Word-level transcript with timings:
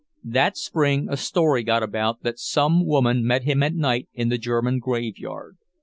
That 0.23 0.57
spring 0.57 1.09
a 1.11 1.15
story 1.15 1.61
got 1.61 1.83
about 1.83 2.23
that 2.23 2.39
some 2.39 2.87
woman 2.87 3.23
met 3.23 3.43
him 3.43 3.61
at 3.61 3.75
night 3.75 4.09
in 4.15 4.29
the 4.29 4.39
German 4.39 4.79
graveyard. 4.79 5.57